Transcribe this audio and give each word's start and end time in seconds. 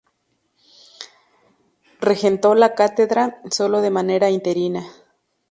Regentó 1.99 2.55
la 2.55 2.73
cátedra, 2.73 3.39
solo 3.51 3.81
de 3.81 3.91
manera 3.91 4.31
interina. 4.31 4.81